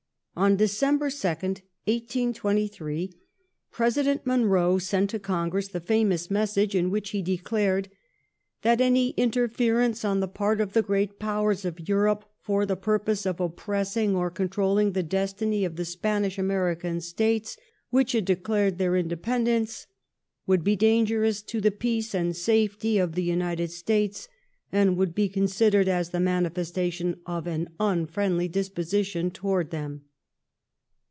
*' 0.33 0.37
Oh 0.41 0.55
December 0.55 1.09
2nd, 1.09 1.61
1823, 1.87 3.11
President 3.69 4.25
Monroe 4.25 4.77
sent 4.79 5.09
to 5.11 5.19
Congress 5.19 5.67
the 5.67 5.81
famous 5.81 6.31
message 6.31 6.73
in 6.73 6.89
which 6.89 7.09
he 7.09 7.21
declared" 7.21 7.89
that 8.63 8.79
any 8.81 9.09
interference 9.17 10.05
on 10.05 10.21
the 10.21 10.29
part 10.29 10.59
of 10.61 10.71
the 10.71 10.81
great 10.81 11.19
Powers 11.19 11.63
of 11.65 11.87
Europe 11.87 12.23
for 12.39 12.65
the; 12.65 12.77
purpose 12.77 13.25
of 13.27 13.39
oppressing 13.41 14.15
or 14.15 14.31
controlling 14.31 14.93
the 14.93 15.03
destiny 15.03 15.63
of 15.65 15.75
the 15.75 15.85
Spanish 15.85 16.37
J^ 16.37 16.39
American 16.39 17.01
States, 17.01 17.57
which 17.91 18.13
had 18.13 18.23
declared 18.25 18.77
their 18.77 18.95
independence, 18.95 19.85
would 20.47 20.63
be 20.63 20.77
dangerous 20.77 21.41
to 21.43 21.59
the 21.61 21.71
peace 21.71 22.15
and 22.15 22.35
safety 22.37 22.97
of 22.97 23.13
the 23.13 23.21
United 23.23 23.69
States, 23.69 24.27
and 24.71 24.95
would 24.97 25.13
be 25.13 25.27
considered 25.29 25.89
as 25.89 26.09
the 26.11 26.21
manifestation 26.21 27.19
of 27.27 27.45
an 27.47 27.67
unfriendly 27.81 28.47
disposi'' 28.49 29.05
tion 29.05 29.29
towards 29.29 29.69
them 29.71 30.05